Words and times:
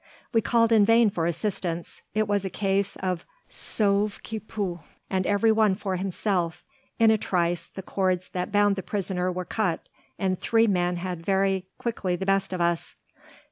We 0.33 0.41
called 0.41 0.71
in 0.71 0.83
vain 0.83 1.11
for 1.11 1.27
assistance; 1.27 2.01
it 2.15 2.27
was 2.27 2.43
a 2.43 2.49
case 2.49 2.95
of 3.03 3.23
sauve 3.49 4.19
qui 4.23 4.39
peut 4.39 4.79
and 5.11 5.27
every 5.27 5.51
one 5.51 5.75
for 5.75 5.95
himself, 5.95 6.63
in 6.97 7.11
a 7.11 7.19
trice 7.19 7.67
the 7.67 7.83
cords 7.83 8.29
that 8.29 8.51
bound 8.51 8.77
the 8.77 8.81
prisoner 8.81 9.31
were 9.31 9.45
cut, 9.45 9.89
and 10.17 10.39
three 10.39 10.65
men 10.65 10.95
had 10.95 11.23
very 11.23 11.67
quickly 11.77 12.15
the 12.15 12.25
best 12.25 12.51
of 12.51 12.59
us. 12.59 12.95